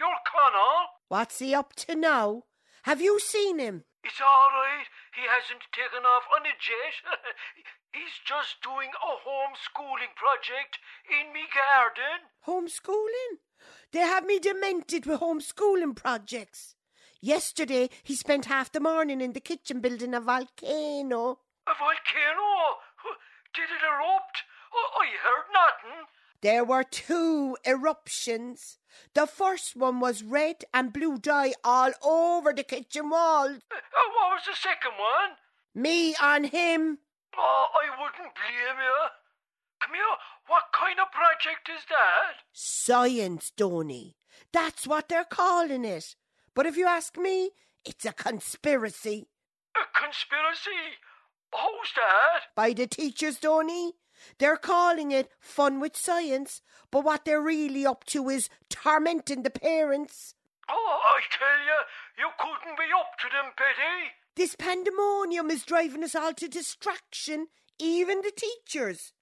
Your 0.00 0.16
Connor? 0.24 0.88
What's 1.08 1.40
he 1.40 1.54
up 1.54 1.74
to 1.84 1.94
now? 1.94 2.44
Have 2.82 3.00
you 3.00 3.20
seen 3.20 3.58
him? 3.58 3.84
It's 4.02 4.20
all 4.20 4.50
right. 4.50 4.86
He 5.14 5.22
hasn't 5.22 5.62
taken 5.70 6.04
off 6.04 6.24
on 6.34 6.42
a 6.42 6.54
jet. 6.58 6.98
He's 7.92 8.18
just 8.26 8.60
doing 8.62 8.90
a 8.90 9.12
homeschooling 9.22 10.16
project 10.18 10.78
in 11.06 11.32
me 11.32 11.46
garden. 11.54 12.26
Homeschooling? 12.46 13.38
They 13.92 14.00
have 14.00 14.24
me 14.24 14.40
demented 14.40 15.06
with 15.06 15.20
homeschooling 15.20 15.94
projects. 15.94 16.74
Yesterday, 17.20 17.88
he 18.02 18.16
spent 18.16 18.46
half 18.46 18.72
the 18.72 18.80
morning 18.80 19.20
in 19.20 19.32
the 19.32 19.40
kitchen 19.40 19.80
building 19.80 20.14
a 20.14 20.20
volcano. 20.20 21.38
A 21.68 21.74
volcano? 21.78 22.82
Did 23.54 23.70
it 23.70 23.84
erupt? 23.86 24.42
Oh, 24.74 24.90
I 24.98 25.06
heard 25.22 25.46
nothing. 25.54 26.02
There 26.42 26.64
were 26.64 26.82
two 26.82 27.56
eruptions. 27.64 28.78
The 29.14 29.26
first 29.26 29.76
one 29.76 30.00
was 30.00 30.24
red 30.24 30.64
and 30.74 30.92
blue 30.92 31.18
dye 31.18 31.54
all 31.62 31.92
over 32.02 32.52
the 32.52 32.64
kitchen 32.64 33.10
walls. 33.10 33.60
Uh, 33.70 33.76
what 34.16 34.32
was 34.32 34.42
the 34.46 34.56
second 34.56 34.92
one? 34.98 35.36
Me 35.74 36.14
on 36.20 36.44
him. 36.44 36.98
Oh, 37.38 37.66
I 37.74 37.90
wouldn't 37.90 38.34
blame 38.34 38.76
you. 38.76 39.08
Come 39.80 39.94
here, 39.94 40.02
what 40.48 40.64
kind 40.74 40.98
of 40.98 41.12
project 41.12 41.68
is 41.74 41.84
that? 41.88 42.42
Science, 42.52 43.52
Donny. 43.56 44.16
That's 44.52 44.86
what 44.86 45.08
they're 45.08 45.24
calling 45.24 45.84
it. 45.84 46.16
But 46.54 46.66
if 46.66 46.76
you 46.76 46.86
ask 46.86 47.16
me, 47.16 47.50
it's 47.84 48.04
a 48.04 48.12
conspiracy. 48.12 49.28
A 49.76 49.98
conspiracy? 49.98 50.98
Who's 51.52 51.92
that? 51.96 52.54
By 52.56 52.72
the 52.72 52.86
teachers, 52.86 53.38
Donny. 53.38 53.92
They're 54.38 54.56
calling 54.56 55.10
it 55.10 55.30
fun 55.38 55.80
with 55.80 55.96
science, 55.96 56.62
but 56.90 57.04
what 57.04 57.24
they're 57.24 57.40
really 57.40 57.86
up 57.86 58.04
to 58.06 58.28
is 58.28 58.48
tormenting 58.68 59.42
the 59.42 59.50
parents. 59.50 60.34
Oh, 60.68 61.00
I 61.04 61.20
tell 61.30 61.58
you, 61.58 61.78
you 62.18 62.30
couldn't 62.38 62.76
be 62.76 62.84
up 62.98 63.18
to 63.20 63.28
them, 63.32 63.52
Betty. 63.56 64.12
This 64.34 64.56
pandemonium 64.56 65.50
is 65.50 65.64
driving 65.64 66.04
us 66.04 66.14
all 66.14 66.32
to 66.34 66.48
distraction, 66.48 67.48
even 67.78 68.22
the 68.22 68.32
teachers. 68.34 69.12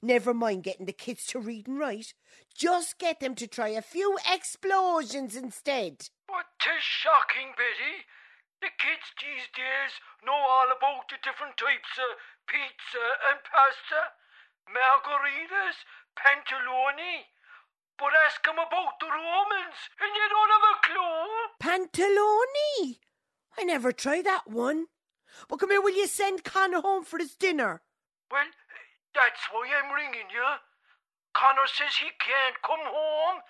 Never 0.00 0.32
mind 0.32 0.62
getting 0.62 0.86
the 0.86 0.92
kids 0.92 1.26
to 1.26 1.40
read 1.40 1.66
and 1.66 1.78
write. 1.78 2.14
Just 2.54 2.98
get 2.98 3.20
them 3.20 3.34
to 3.34 3.46
try 3.46 3.68
a 3.68 3.82
few 3.82 4.18
explosions 4.26 5.34
instead. 5.34 6.08
But 6.26 6.46
'tis 6.58 6.82
shocking, 6.82 7.54
Betty. 7.56 8.06
The 8.60 8.70
kids 8.78 9.14
these 9.22 9.46
days 9.54 9.92
know 10.24 10.34
all 10.34 10.70
about 10.70 11.08
the 11.08 11.18
different 11.22 11.56
types 11.56 11.94
of 11.98 12.18
pizza 12.46 13.06
and 13.30 13.38
pasta, 13.44 14.17
margaritas, 14.72 15.84
pantaloni. 16.16 17.26
But 17.98 18.14
ask 18.26 18.46
'em 18.46 18.58
about 18.58 19.00
the 19.00 19.10
Romans, 19.10 19.78
and 20.00 20.14
you 20.14 20.28
don't 20.28 20.50
have 20.50 20.66
a 20.72 20.76
clue. 20.86 21.48
Pantaloni? 21.58 23.00
I 23.56 23.64
never 23.64 23.92
tried 23.92 24.24
that 24.24 24.46
one. 24.46 24.88
But 25.48 25.58
come 25.58 25.70
here, 25.70 25.80
will 25.80 25.94
you 25.94 26.06
send 26.06 26.44
Connor 26.44 26.80
home 26.80 27.04
for 27.04 27.18
his 27.18 27.34
dinner? 27.36 27.82
Well, 28.30 28.46
that's 29.14 29.50
why 29.50 29.68
I'm 29.74 29.90
ringing 29.92 30.30
you. 30.30 30.46
Connor 31.34 31.66
says 31.66 31.96
he 31.96 32.10
can't 32.10 32.62
come 32.62 32.84
home 32.84 33.42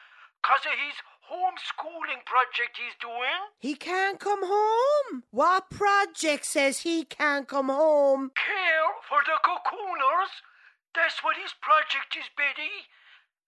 'cause 0.43 0.65
of 0.67 0.73
his 0.73 0.95
homeschooling 1.29 2.25
project 2.25 2.77
he's 2.79 2.95
doing. 2.97 3.51
He 3.59 3.75
can't 3.75 4.19
come 4.19 4.45
home. 4.47 5.25
What 5.31 5.69
project 5.69 6.47
says 6.47 6.81
he 6.81 7.05
can't 7.05 7.47
come 7.47 7.69
home? 7.69 8.31
Care 8.31 8.95
for 9.09 9.23
the 9.25 9.39
cocooners. 9.45 10.43
That's 10.99 11.23
what 11.23 11.37
his 11.39 11.55
project 11.63 12.19
is, 12.19 12.27
Betty. 12.37 12.91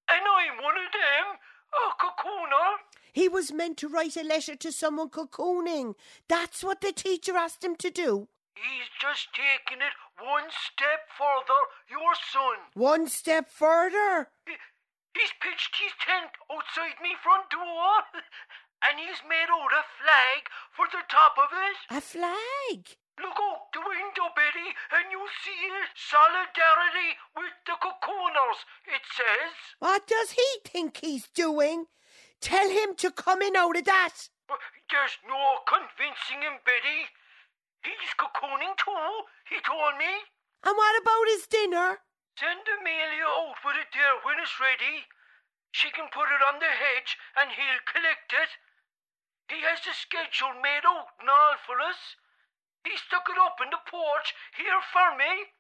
And 0.07 0.23
I'm 0.23 0.63
one 0.63 0.79
of 0.79 0.91
them, 0.95 1.39
oh, 1.75 1.91
a 1.91 1.99
cocooner. 1.99 2.79
He 3.13 3.29
was 3.29 3.51
meant 3.53 3.77
to 3.79 3.89
write 3.89 4.17
a 4.17 4.23
letter 4.23 4.55
to 4.55 4.71
someone 4.71 5.11
cocooning. 5.11 5.95
That's 6.29 6.63
what 6.63 6.81
the 6.81 6.93
teacher 6.93 7.37
asked 7.37 7.65
him 7.65 7.75
to 7.83 7.91
do. 7.91 8.29
He's 8.55 8.91
just 9.01 9.29
taking 9.35 9.83
it 9.83 9.95
one 10.23 10.47
step 10.51 11.11
further, 11.19 11.61
your 11.91 12.15
son. 12.33 12.57
One 12.75 13.09
step 13.09 13.51
further. 13.51 14.31
He- 14.47 14.55
He's 15.19 15.33
pitched 15.43 15.75
his 15.77 15.91
tent 16.07 16.31
outside 16.51 16.95
me 17.03 17.11
front 17.21 17.51
door, 17.51 17.99
and 18.87 18.95
he's 18.97 19.21
made 19.29 19.51
out 19.51 19.73
a 19.75 19.83
flag 19.99 20.47
for 20.71 20.87
the 20.87 21.03
top 21.11 21.35
of 21.37 21.51
it. 21.53 21.97
A 21.97 22.01
flag. 22.01 22.97
Look 23.21 23.37
out 23.37 23.69
the 23.73 23.81
window, 23.85 24.33
Betty, 24.35 24.69
and 24.97 25.13
you'll 25.13 25.37
see 25.45 25.61
it. 25.69 25.93
Solidarity 25.95 27.21
with 27.37 27.53
the 27.67 27.77
cocooners, 27.77 28.65
it 28.89 29.05
says. 29.13 29.53
What 29.79 30.07
does 30.07 30.33
he 30.33 30.49
think 30.65 30.99
he's 30.99 31.29
doing? 31.29 31.87
Tell 32.41 32.71
him 32.71 32.97
to 32.97 33.13
come 33.13 33.43
in 33.43 33.57
out 33.57 33.77
of 33.77 33.85
that. 33.85 34.33
But 34.49 34.59
there's 34.91 35.21
no 35.29 35.61
convincing 35.69 36.41
him, 36.41 36.59
Betty. 36.65 37.13
He's 37.85 38.17
cocooning 38.17 38.77
too, 38.81 39.09
he 39.49 39.61
told 39.61 39.97
me. 40.01 40.25
And 40.65 40.77
what 40.77 40.97
about 41.01 41.29
his 41.29 41.47
dinner? 41.47 42.01
Send 42.37 42.65
Amelia 42.65 43.29
out 43.29 43.61
with 43.65 43.77
it 43.77 43.93
there 43.93 44.17
when 44.25 44.41
it's 44.41 44.57
ready. 44.61 45.05
She 45.73 45.91
can 45.93 46.09
put 46.09 46.33
it 46.33 46.43
on 46.49 46.59
the 46.59 46.73
hedge 46.73 47.17
and 47.37 47.53
he'll 47.53 47.85
collect 47.85 48.33
it. 48.33 48.51
He 49.49 49.61
has 49.61 49.81
the 49.85 49.93
schedule 49.93 50.57
made 50.61 50.85
out 50.89 51.13
and 51.21 51.29
all 51.29 51.57
for 51.67 51.81
us. 51.81 52.17
He 52.91 52.99
stuck 52.99 53.31
it 53.31 53.39
up 53.39 53.63
in 53.63 53.71
the 53.71 53.79
porch 53.87 54.35
here 54.59 54.83
for 54.91 55.15
me. 55.15 55.55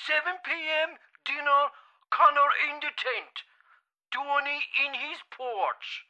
7 0.00 0.40
p.m. 0.48 0.96
dinner, 1.28 1.68
Connor 2.08 2.48
in 2.72 2.80
the 2.80 2.88
tent. 2.96 3.44
Dooney 4.08 4.64
in 4.80 4.96
his 4.96 5.20
porch. 5.28 6.08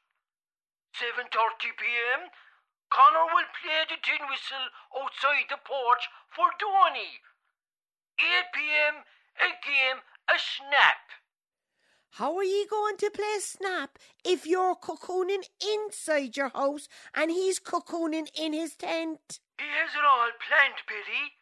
7.30 0.95 1.75
p.m. 1.75 2.31
Connor 2.89 3.35
will 3.35 3.51
play 3.59 3.83
the 3.91 3.99
tin 3.99 4.23
whistle 4.31 4.71
outside 4.95 5.51
the 5.51 5.59
porch 5.59 6.07
for 6.31 6.55
Dooney. 6.55 7.27
8 8.23 8.55
p.m. 8.55 9.03
a 9.43 9.51
game, 9.59 9.99
a 10.31 10.39
snap. 10.39 11.03
How 12.11 12.37
are 12.37 12.45
ye 12.45 12.65
going 12.71 12.97
to 12.99 13.11
play 13.11 13.41
snap 13.41 13.99
if 14.25 14.47
you're 14.47 14.77
cocooning 14.77 15.43
inside 15.61 16.37
your 16.37 16.51
house 16.51 16.87
and 17.13 17.33
he's 17.33 17.59
cocooning 17.59 18.29
in 18.39 18.53
his 18.53 18.77
tent? 18.77 19.41
He 19.59 19.69
has 19.69 19.97
it 19.97 20.05
all 20.05 20.31
planned, 20.37 20.85
Betty. 20.85 21.37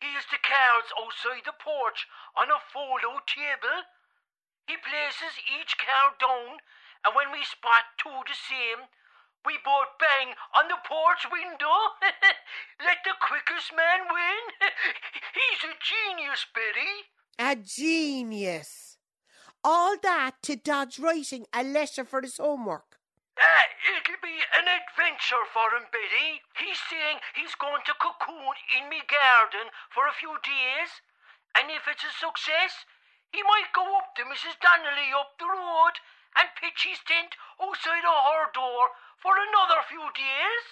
He 0.00 0.08
has 0.14 0.24
the 0.30 0.40
cards 0.40 0.94
outside 0.96 1.44
the 1.44 1.56
porch 1.58 2.06
on 2.38 2.48
a 2.48 2.62
fold-out 2.72 3.26
table. 3.26 3.84
He 4.66 4.78
places 4.78 5.34
each 5.44 5.76
card 5.76 6.16
down, 6.22 6.62
and 7.04 7.12
when 7.14 7.32
we 7.34 7.42
spot 7.42 7.98
two 7.98 8.22
the 8.24 8.38
same, 8.38 8.86
we 9.44 9.58
both 9.64 9.98
bang 9.98 10.36
on 10.54 10.68
the 10.68 10.78
porch 10.86 11.26
window. 11.26 11.98
Let 12.84 13.02
the 13.04 13.16
quickest 13.18 13.72
man 13.74 14.06
win. 14.06 14.42
He's 15.34 15.64
a 15.64 15.74
genius, 15.80 16.46
Betty. 16.54 17.10
A 17.38 17.56
genius. 17.56 18.98
All 19.64 19.96
that 20.02 20.42
to 20.44 20.56
dodge 20.56 20.98
writing 20.98 21.46
a 21.52 21.64
letter 21.64 22.04
for 22.04 22.20
his 22.22 22.36
homework. 22.36 22.89
Uh, 23.40 23.64
it'll 23.96 24.20
be 24.20 24.36
an 24.52 24.68
adventure 24.68 25.48
for 25.48 25.72
him, 25.72 25.88
Betty. 25.88 26.44
He's 26.60 26.76
saying 26.92 27.24
he's 27.32 27.56
going 27.56 27.80
to 27.88 27.96
cocoon 27.96 28.52
in 28.76 28.92
me 28.92 29.00
garden 29.08 29.72
for 29.88 30.04
a 30.04 30.12
few 30.12 30.36
days, 30.44 31.00
and 31.56 31.72
if 31.72 31.88
it's 31.88 32.04
a 32.04 32.12
success, 32.12 32.84
he 33.32 33.40
might 33.42 33.72
go 33.72 33.96
up 33.96 34.12
to 34.20 34.28
Mrs. 34.28 34.60
Donnelly 34.60 35.08
up 35.16 35.40
the 35.40 35.48
road 35.48 35.96
and 36.36 36.52
pitch 36.60 36.84
his 36.84 37.00
tent 37.08 37.32
outside 37.56 38.04
of 38.04 38.20
her 38.28 38.52
door 38.52 38.92
for 39.16 39.32
another 39.32 39.80
few 39.88 40.04
days? 40.12 40.64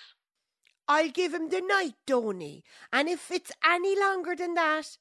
I'll 0.89 1.11
give 1.11 1.35
him 1.35 1.49
the 1.49 1.61
night, 1.61 1.95
Donny, 2.07 2.65
and 2.93 3.09
if 3.09 3.31
it's 3.31 3.53
any 3.65 3.99
longer 3.99 4.35
than 4.35 4.55
that, 4.55 4.99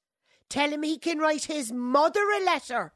tell 0.50 0.70
him 0.70 0.84
he 0.84 0.98
can 0.98 1.20
write 1.20 1.46
his 1.46 1.72
mother 1.72 2.24
a 2.32 2.44
letter. 2.44 2.92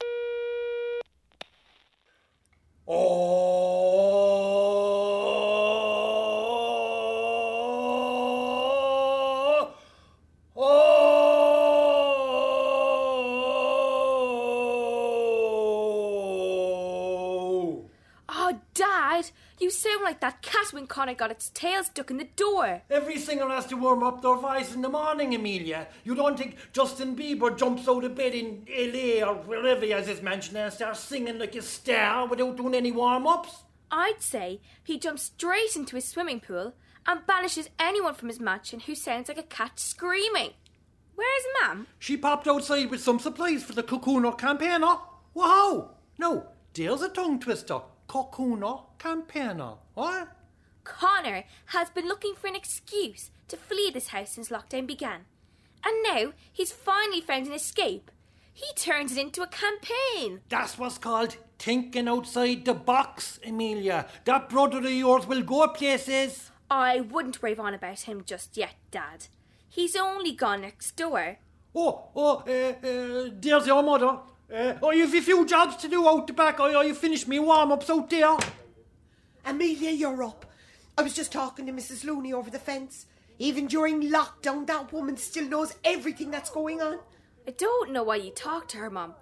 Oh, 2.88 4.01
Dad, 18.74 19.32
you 19.60 19.70
sound 19.70 20.02
like 20.04 20.22
that 20.22 20.42
cat 20.42 20.72
when 20.72 20.88
Connor 20.88 21.14
got 21.14 21.32
its 21.32 21.50
tail 21.50 21.84
stuck 21.84 22.10
in 22.10 22.18
the 22.18 22.30
door. 22.36 22.82
Every 22.90 23.18
singer 23.18 23.50
has 23.50 23.66
to 23.68 23.76
warm 23.76 24.02
up 24.02 24.22
their 24.22 24.36
voice 24.36 24.74
in 24.74 24.82
the 24.82 24.90
morning, 24.90 25.36
Amelia. 25.36 25.88
You 26.06 26.16
don't 26.16 26.38
think 26.38 26.56
Justin 26.72 27.16
Bieber 27.16 27.58
jumps 27.58 27.88
out 27.88 28.06
of 28.06 28.16
bed 28.16 28.34
in 28.34 28.66
LA 28.70 29.28
or 29.28 29.36
wherever 29.36 29.84
he 29.84 29.92
has 29.92 30.08
his 30.08 30.22
mansion 30.22 30.56
and 30.56 30.72
starts 30.72 31.02
singing 31.02 31.38
like 31.38 31.56
a 31.56 31.62
star 31.62 32.28
without 32.28 32.56
doing 32.56 32.74
any 32.74 32.92
warm 32.92 33.28
ups? 33.28 33.64
I'd 33.92 34.22
say 34.22 34.62
he 34.84 34.98
jumps 34.98 35.24
straight 35.24 35.76
into 35.76 35.98
his 35.98 36.08
swimming 36.08 36.40
pool 36.40 36.74
and 37.06 37.26
banishes 37.28 37.70
anyone 37.78 38.14
from 38.14 38.30
his 38.30 38.40
mansion 38.40 38.80
who 38.80 38.96
sounds 38.96 39.28
like 39.28 39.38
a 39.38 39.44
cat 39.44 39.80
screaming. 39.80 40.52
Where's 41.16 41.44
Mam? 41.62 41.88
She 42.00 42.16
popped 42.16 42.48
outside 42.48 42.90
with 42.90 43.02
some 43.02 43.20
supplies 43.20 43.64
for 43.64 43.74
the 43.74 43.84
Cocooner 43.84 44.38
campaigner. 44.38 44.96
Wow! 45.34 45.92
No, 46.18 46.48
there's 46.74 47.02
a 47.02 47.10
tongue 47.10 47.40
twister. 47.40 47.82
Cocooner 48.12 48.82
campaigner. 49.00 49.76
What? 49.94 50.28
Connor 50.84 51.46
has 51.68 51.90
been 51.90 52.10
looking 52.10 52.34
for 52.36 52.48
an 52.48 52.58
excuse 52.58 53.32
to 53.48 53.56
flee 53.56 53.90
this 53.90 54.10
house 54.10 54.32
since 54.32 54.50
lockdown 54.50 54.86
began. 54.86 55.22
And 55.86 56.04
now 56.04 56.34
he's 56.52 56.74
finally 56.74 57.22
found 57.22 57.48
an 57.48 57.54
escape. 57.54 58.12
He 58.54 58.66
turns 58.76 59.14
it 59.14 59.18
into 59.18 59.42
a 59.42 59.48
campaign. 59.48 60.42
That's 60.50 60.78
what's 60.78 60.98
called 60.98 61.38
thinking 61.58 62.10
outside 62.10 62.66
the 62.66 62.74
box, 62.74 63.40
Amelia. 63.48 64.08
That 64.26 64.50
brother 64.50 64.80
of 64.80 64.92
yours 64.92 65.26
will 65.26 65.42
go 65.42 65.66
places. 65.70 66.52
I 66.70 67.00
wouldn't 67.00 67.42
rave 67.42 67.62
on 67.62 67.74
about 67.74 68.02
him 68.02 68.24
just 68.26 68.58
yet, 68.58 68.76
Dad. 68.92 69.28
He's 69.70 69.96
only 69.96 70.34
gone 70.34 70.64
next 70.64 70.98
door. 70.98 71.38
Oh, 71.74 72.10
oh, 72.14 72.44
uh, 72.46 72.86
uh, 72.86 73.30
there's 73.40 73.68
your 73.68 73.82
mother. 73.82 74.20
Uh, 74.54 74.74
oh, 74.84 74.92
you've 74.92 75.14
a 75.14 75.22
few 75.22 75.46
jobs 75.46 75.78
to 75.78 75.88
do 75.88 76.08
out 76.08 76.28
the 76.28 76.34
back. 76.34 76.60
Oh, 76.60 76.72
oh 76.76 76.82
you 76.82 76.94
finished 76.94 77.28
me 77.28 77.40
warm 77.40 77.72
ups 77.72 77.90
out 77.90 78.10
there. 78.10 78.38
Amelia, 79.46 79.92
you're 79.92 80.24
up. 80.24 80.46
I 80.98 81.04
was 81.04 81.14
just 81.14 81.32
talking 81.32 81.66
to 81.66 81.72
Mrs. 81.72 82.04
Looney 82.04 82.34
over 82.34 82.50
the 82.50 82.60
fence. 82.60 83.06
Even 83.40 83.68
during 83.68 84.04
lockdown, 84.04 84.68
that 84.68 84.92
woman 84.92 85.16
still 85.16 85.48
knows 85.48 85.74
everything 85.86 86.32
that's 86.32 86.50
going 86.50 86.82
on. 86.82 87.00
I 87.48 87.52
don't 87.52 87.92
know 87.92 88.04
why 88.04 88.18
you 88.18 88.32
talk 88.32 88.68
to 88.70 88.78
her, 88.78 88.90
Mum. 88.90 89.16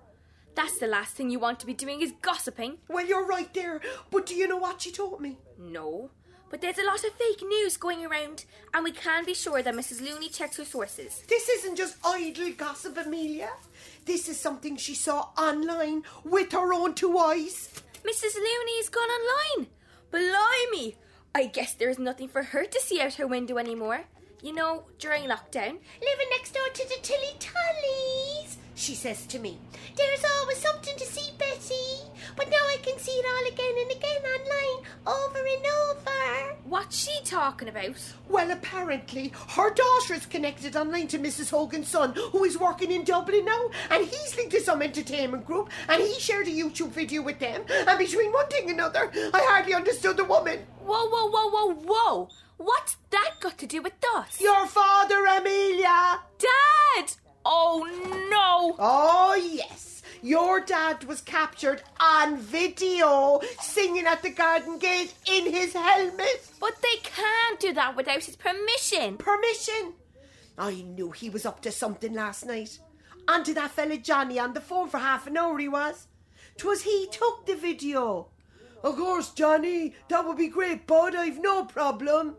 That's 0.56 0.80
the 0.80 0.88
last 0.88 1.16
thing 1.16 1.30
you 1.30 1.40
want 1.40 1.60
to 1.60 1.66
be 1.66 1.74
doing 1.74 2.02
is 2.02 2.12
gossiping. 2.22 2.80
Well, 2.90 3.06
you're 3.06 3.26
right 3.26 3.54
there. 3.54 3.80
But 4.10 4.26
do 4.26 4.36
you 4.36 4.48
know 4.48 4.58
what 4.58 4.82
she 4.82 4.92
told 4.92 5.22
me? 5.22 5.38
No. 5.58 6.10
But 6.50 6.62
there's 6.62 6.80
a 6.80 6.86
lot 6.86 7.04
of 7.04 7.14
fake 7.14 7.44
news 7.48 7.78
going 7.78 8.06
around, 8.06 8.46
and 8.74 8.84
we 8.84 8.92
can 8.92 9.24
be 9.24 9.36
sure 9.36 9.62
that 9.62 9.74
Mrs. 9.74 10.02
Looney 10.02 10.30
checks 10.30 10.58
her 10.58 10.66
sources. 10.66 11.24
This 11.28 11.48
isn't 11.48 11.76
just 11.76 11.98
idle 12.04 12.52
gossip, 12.58 12.98
Amelia. 12.98 13.52
This 14.10 14.28
is 14.28 14.40
something 14.40 14.76
she 14.76 14.96
saw 14.96 15.28
online 15.38 16.02
with 16.24 16.52
her 16.54 16.74
own 16.74 16.96
two 16.96 17.16
eyes. 17.20 17.70
Mrs. 18.04 18.34
Looney's 18.34 18.90
gone 18.90 19.08
online. 19.08 19.68
Blimey! 20.10 20.96
I 21.36 21.46
guess 21.46 21.76
there's 21.76 22.00
nothing 22.00 22.28
for 22.28 22.42
her 22.42 22.66
to 22.66 22.80
see 22.80 23.00
out 23.00 23.14
her 23.14 23.28
window 23.28 23.60
anymore. 23.60 24.06
You 24.42 24.56
know, 24.56 24.86
during 24.98 25.26
lockdown. 25.26 25.78
Living 26.02 26.30
next 26.32 26.56
door 26.56 26.68
to 26.74 26.88
the 26.88 26.98
Tilly 27.04 27.38
Tollies, 27.38 28.58
she 28.80 28.96
says 28.96 29.26
to 29.28 29.40
me. 29.40 29.58
There's 29.96 30.24
always 30.40 30.58
something 30.58 30.96
to 30.98 31.06
see, 31.06 31.32
Betty. 31.38 32.10
But 32.36 32.50
now 32.50 32.58
I 32.58 32.78
can 32.82 32.98
see 32.98 33.12
it 33.12 33.26
all 33.26 33.52
again 33.52 33.76
and 33.82 33.92
again 33.92 34.22
online, 34.36 34.86
over 35.06 35.40
and 35.40 35.66
over. 35.90 36.56
What's 36.64 36.98
she 36.98 37.20
talking 37.26 37.68
about? 37.68 37.98
Well, 38.30 38.52
apparently, 38.52 39.34
her 39.50 39.74
daughter 39.74 40.14
is 40.14 40.26
connected 40.26 40.76
online 40.76 41.08
to 41.08 41.20
Mrs. 41.20 41.50
Hogan's 41.50 41.90
son, 41.90 42.14
who 42.32 42.46
is 42.46 42.58
working 42.58 42.92
in 42.92 43.04
Dublin 43.04 43.46
now, 43.46 43.70
and 43.92 44.06
he's 44.06 44.36
linked 44.38 44.54
to 44.54 44.62
some 44.62 44.82
entertainment 44.82 45.46
group, 45.46 45.70
and 45.90 46.02
he 46.02 46.20
shared 46.20 46.48
a 46.48 46.52
YouTube 46.52 46.90
video 46.90 47.22
with 47.22 47.40
them. 47.40 47.64
And 47.70 48.00
between 48.00 48.32
one 48.32 48.48
thing 48.48 48.70
and 48.70 48.80
another, 48.80 49.12
I 49.14 49.46
hardly 49.50 49.74
understood 49.74 50.18
the 50.18 50.24
woman. 50.24 50.60
Whoa, 50.86 51.10
whoa, 51.10 51.30
whoa, 51.30 51.50
whoa, 51.50 51.74
whoa! 51.86 52.30
What's 52.58 52.98
that 53.10 53.36
got 53.40 53.58
to 53.58 53.68
do 53.68 53.82
with 53.82 53.94
us? 54.16 54.40
Your 54.40 54.68
father, 54.68 55.26
Amelia! 55.26 56.20
Dad! 56.38 57.12
Oh 57.46 57.86
no! 58.30 58.76
Oh, 58.80 59.36
yes. 59.36 60.02
Your 60.22 60.60
dad 60.60 61.06
was 61.06 61.22
captured 61.22 61.82
on 62.00 62.38
video 62.38 63.40
singing 63.62 64.06
at 64.06 64.22
the 64.22 64.30
garden 64.30 64.78
gate 64.78 65.14
in 65.32 65.52
his 65.52 65.74
helmet. 65.74 66.50
But 66.60 66.82
they 66.82 66.98
can't 67.04 67.60
do 67.60 67.74
that 67.74 67.96
without 67.96 68.24
his 68.24 68.36
permission. 68.36 69.18
Permission. 69.18 69.94
I 70.58 70.74
knew 70.74 71.12
he 71.12 71.30
was 71.30 71.46
up 71.46 71.62
to 71.62 71.72
something 71.72 72.14
last 72.14 72.46
night. 72.46 72.80
Onto 73.30 73.54
that 73.54 73.72
fella 73.72 73.98
Johnny 73.98 74.40
on 74.40 74.54
the 74.54 74.62
phone 74.62 74.90
for 74.90 74.98
half 74.98 75.26
an 75.28 75.38
hour 75.38 75.58
he 75.58 75.70
was. 75.70 76.08
'Twas 76.58 76.82
he 76.82 77.08
took 77.10 77.46
the 77.46 77.56
video. 77.56 78.28
Of 78.84 78.98
course, 78.98 79.32
Johnny, 79.32 79.96
that 80.10 80.26
would 80.26 80.38
be 80.38 80.48
great, 80.50 80.86
bud. 80.86 81.16
I've 81.16 81.40
no 81.40 81.64
problem. 81.64 82.36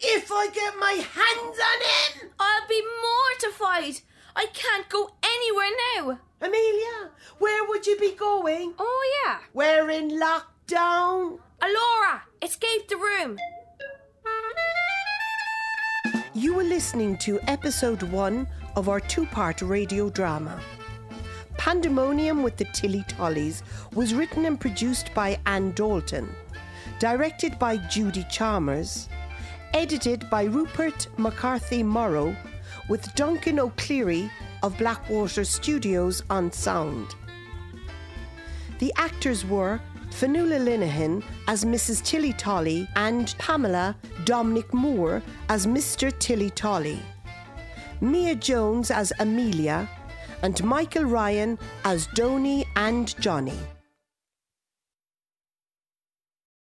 If 0.00 0.30
I 0.32 0.48
get 0.48 0.74
my 0.78 0.92
hands 0.92 1.58
on 1.70 2.20
him! 2.22 2.30
I'll 2.40 2.66
be 2.68 2.82
mortified. 3.02 4.00
I 4.36 4.46
can't 4.52 4.88
go 4.88 5.10
anywhere 5.22 5.70
now. 5.96 6.18
Amelia, 6.40 7.10
where 7.38 7.68
would 7.68 7.86
you 7.86 7.98
be 7.98 8.14
going? 8.14 8.74
Oh, 8.78 9.22
yeah. 9.24 9.38
We're 9.52 9.90
in 9.90 10.10
lockdown. 10.10 11.38
Alora, 11.60 12.22
escape 12.42 12.88
the 12.88 12.96
room. 12.96 13.38
You 16.32 16.54
were 16.54 16.64
listening 16.64 17.18
to 17.18 17.40
episode 17.48 18.02
one 18.04 18.46
of 18.76 18.88
our 18.88 19.00
two 19.00 19.26
part 19.26 19.60
radio 19.60 20.08
drama. 20.08 20.60
Pandemonium 21.58 22.42
with 22.42 22.56
the 22.56 22.64
Tilly 22.66 23.04
Tollies 23.08 23.62
was 23.92 24.14
written 24.14 24.46
and 24.46 24.58
produced 24.58 25.12
by 25.12 25.38
Anne 25.44 25.72
Dalton, 25.72 26.34
directed 26.98 27.58
by 27.58 27.76
Judy 27.76 28.24
Chalmers, 28.30 29.08
edited 29.74 30.30
by 30.30 30.44
Rupert 30.44 31.08
McCarthy 31.18 31.82
Morrow, 31.82 32.34
with 32.90 33.14
Duncan 33.14 33.60
O'Cleary 33.60 34.28
of 34.64 34.76
Blackwater 34.76 35.44
Studios 35.44 36.24
on 36.28 36.50
sound. 36.50 37.14
The 38.80 38.92
actors 38.96 39.46
were 39.46 39.80
Fionnuala 40.10 40.58
Linehan 40.58 41.22
as 41.46 41.64
Mrs. 41.64 42.02
Tilly 42.02 42.32
Tolly 42.32 42.88
and 42.96 43.32
Pamela 43.38 43.96
Dominic 44.24 44.74
Moore 44.74 45.22
as 45.48 45.68
Mr. 45.68 46.12
Tilly 46.18 46.50
Tolly, 46.50 47.00
Mia 48.00 48.34
Jones 48.34 48.90
as 48.90 49.12
Amelia, 49.20 49.88
and 50.42 50.62
Michael 50.64 51.04
Ryan 51.04 51.58
as 51.84 52.08
Donny 52.08 52.66
and 52.74 53.18
Johnny. 53.20 53.58